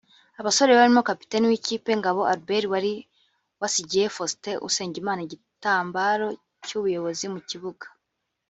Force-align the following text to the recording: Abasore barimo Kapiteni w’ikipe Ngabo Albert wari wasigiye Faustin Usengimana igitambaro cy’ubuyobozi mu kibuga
Abasore 0.39 0.71
barimo 0.79 1.01
Kapiteni 1.09 1.45
w’ikipe 1.49 1.89
Ngabo 1.99 2.21
Albert 2.33 2.65
wari 2.73 2.93
wasigiye 3.61 4.05
Faustin 4.15 4.57
Usengimana 4.67 5.21
igitambaro 5.27 6.27
cy’ubuyobozi 6.65 7.25
mu 7.33 7.39
kibuga 7.49 7.85